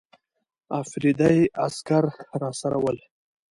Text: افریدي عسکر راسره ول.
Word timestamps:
افریدي 0.81 1.37
عسکر 1.65 2.05
راسره 2.41 2.77
ول. 2.83 2.97